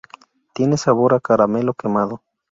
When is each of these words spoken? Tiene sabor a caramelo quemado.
Tiene 0.55 0.77
sabor 0.77 1.13
a 1.13 1.19
caramelo 1.19 1.75
quemado. 1.75 2.23